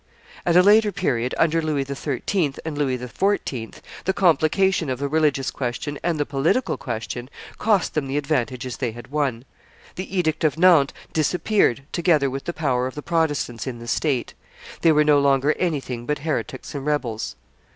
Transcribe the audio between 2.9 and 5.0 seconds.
XIV., the complication of